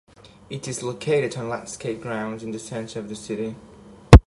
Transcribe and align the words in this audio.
It 0.49 0.67
is 0.67 0.81
located 0.81 1.37
on 1.37 1.47
landscaped 1.49 2.01
grounds 2.01 2.41
in 2.41 2.49
the 2.49 2.57
center 2.57 2.97
of 2.99 3.07
the 3.07 3.15
city. 3.15 3.55